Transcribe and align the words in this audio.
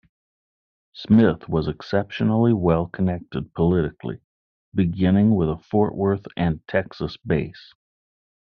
Smith 0.93 1.47
was 1.47 1.67
exceptionally 1.67 2.53
well-connected 2.53 3.53
politically, 3.53 4.19
beginning 4.73 5.35
with 5.35 5.47
a 5.47 5.59
Fort 5.59 5.93
Worth 5.95 6.25
and 6.35 6.59
Texas 6.67 7.17
base. 7.17 7.71